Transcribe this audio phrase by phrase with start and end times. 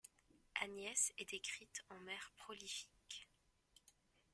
[0.59, 3.29] Agnès est décrite en mère prolifique.